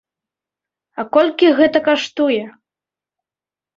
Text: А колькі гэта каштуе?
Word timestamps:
А 1.03 1.05
колькі 1.17 1.53
гэта 1.61 1.79
каштуе? 1.91 2.43